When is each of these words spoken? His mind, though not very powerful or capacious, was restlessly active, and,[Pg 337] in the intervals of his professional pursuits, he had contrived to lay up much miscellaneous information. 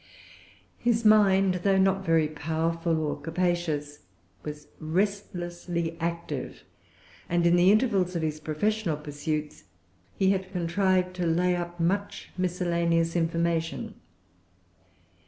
His 0.79 1.05
mind, 1.05 1.59
though 1.61 1.77
not 1.77 2.03
very 2.03 2.27
powerful 2.27 2.99
or 3.05 3.21
capacious, 3.21 3.99
was 4.41 4.67
restlessly 4.79 5.95
active, 5.99 6.63
and,[Pg 7.29 7.51
337] 7.51 7.51
in 7.51 7.55
the 7.55 7.71
intervals 7.71 8.15
of 8.15 8.23
his 8.23 8.39
professional 8.39 8.97
pursuits, 8.97 9.65
he 10.15 10.31
had 10.31 10.51
contrived 10.51 11.15
to 11.17 11.27
lay 11.27 11.55
up 11.55 11.79
much 11.79 12.29
miscellaneous 12.35 13.15
information. 13.15 13.93